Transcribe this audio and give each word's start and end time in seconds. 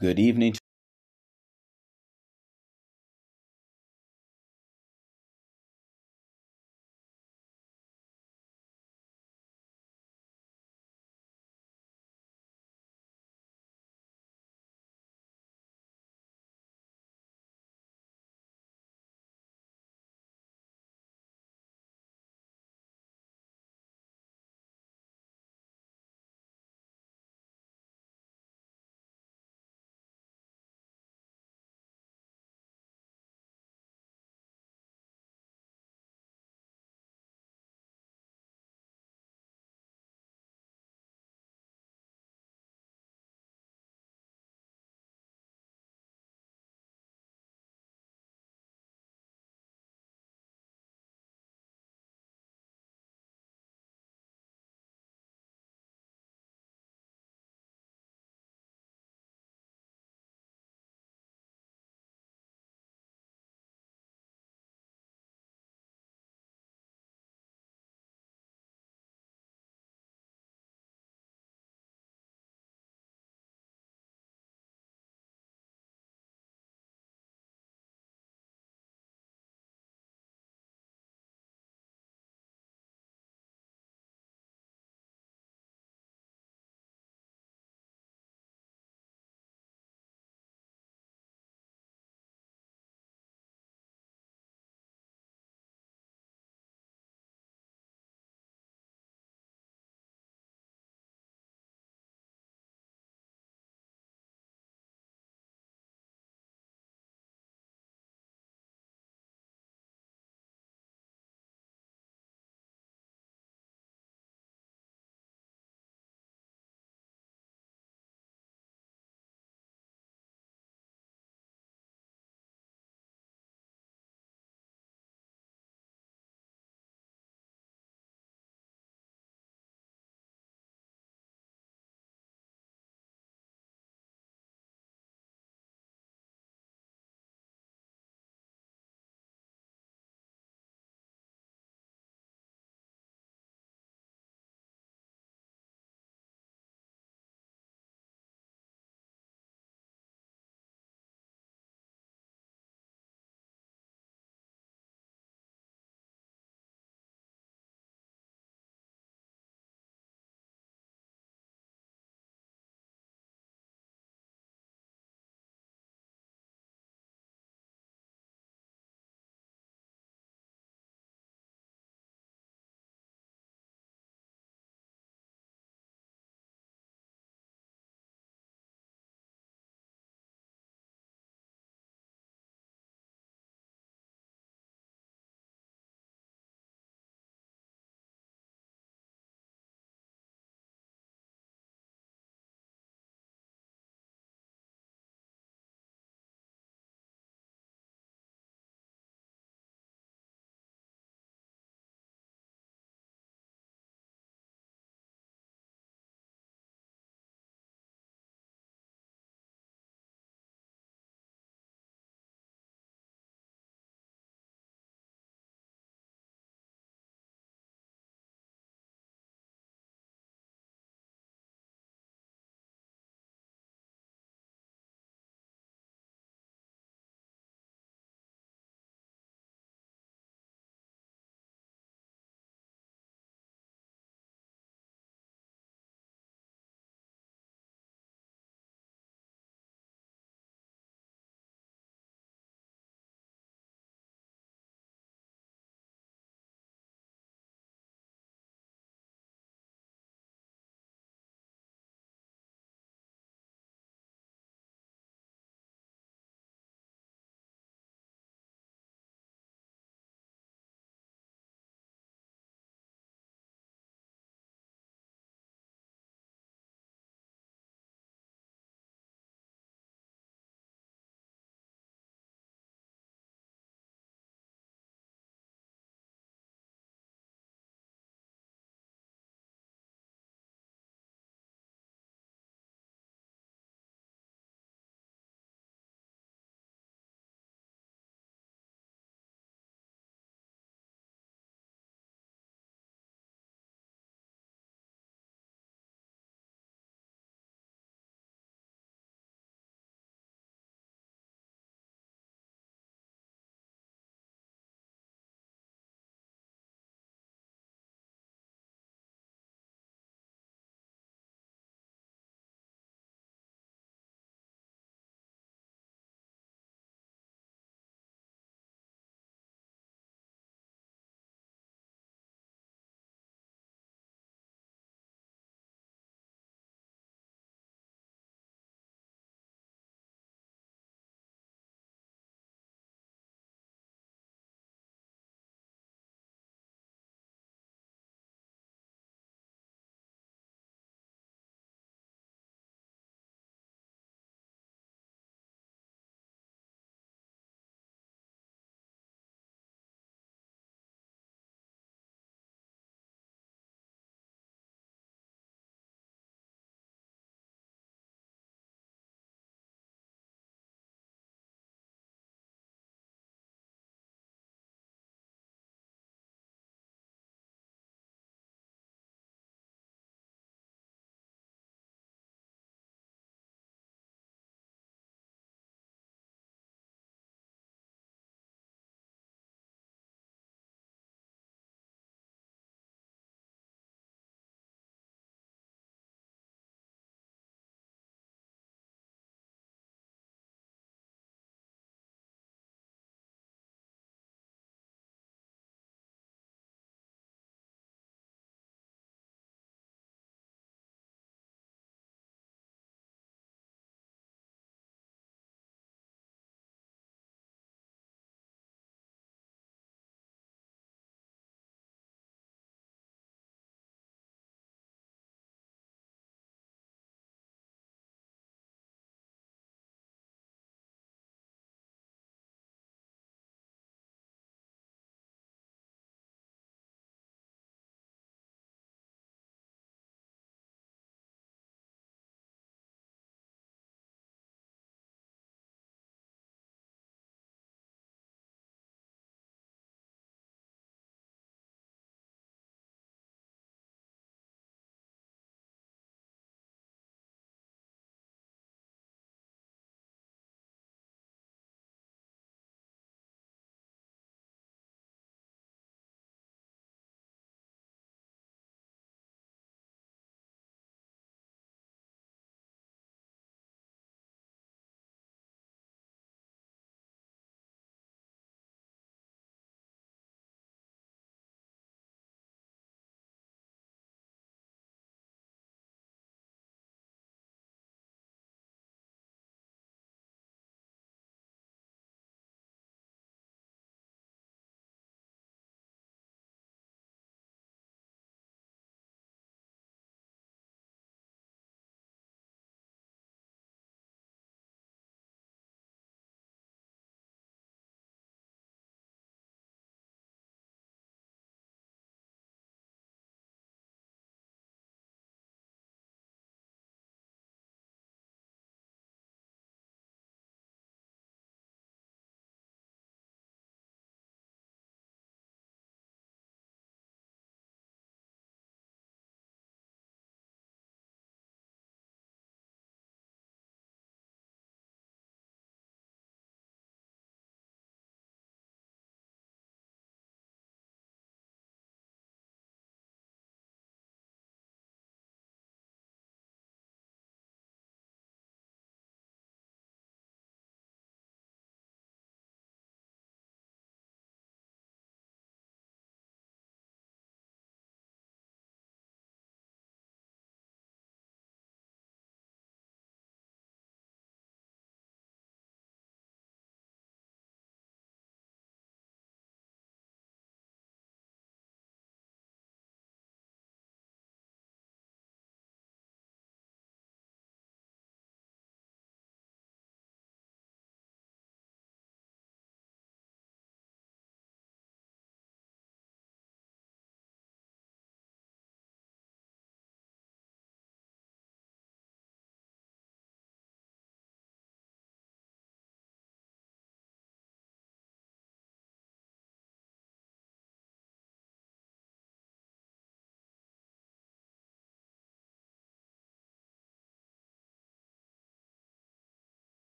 Good 0.00 0.18
evening 0.18 0.54